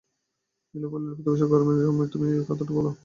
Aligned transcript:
নীলু 0.75 0.87
বলল, 0.93 1.07
প্রতি 1.09 1.29
বছর 1.29 1.47
গরমের 1.53 1.77
সময় 1.85 2.09
তুমি 2.13 2.25
এই 2.31 2.45
কথাটা 2.49 2.73
বলো। 2.77 2.91